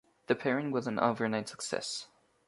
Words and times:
The 0.25 0.33
pairing 0.33 0.71
was 0.71 0.87
an 0.87 0.97
overnight 0.97 1.47
success. 1.47 2.07